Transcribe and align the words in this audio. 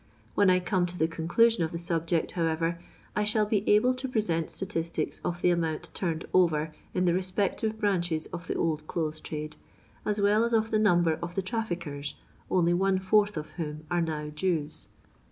When 0.33 0.49
I 0.49 0.59
come 0.59 0.87
to 0.87 0.97
the 0.97 1.07
conclusion 1.07 1.63
of 1.63 1.71
the 1.71 1.77
subject, 1.77 2.31
however, 2.31 2.79
I 3.15 3.23
shall 3.23 3.45
be 3.45 3.63
able 3.69 3.93
to 3.93 4.07
present 4.07 4.49
statistics 4.49 5.21
of 5.23 5.43
the 5.43 5.51
amount 5.51 5.91
turned 5.93 6.25
over 6.33 6.73
in 6.95 7.05
the 7.05 7.13
respective 7.13 7.77
branches 7.79 8.25
of 8.33 8.47
the 8.47 8.55
old 8.55 8.87
clothes 8.87 9.19
trade, 9.19 9.57
as 10.03 10.19
well 10.19 10.43
as 10.43 10.53
of 10.53 10.71
the 10.71 10.79
number 10.79 11.19
of 11.21 11.35
the 11.35 11.43
traffickers, 11.43 12.15
only 12.49 12.73
one 12.73 12.97
fourth 12.97 13.37
of 13.37 13.51
whom 13.61 13.85
are 13.91 14.01
now 14.01 14.29
Jews. 14.29 14.87